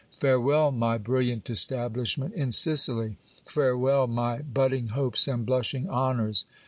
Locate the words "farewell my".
0.19-0.97, 3.45-4.39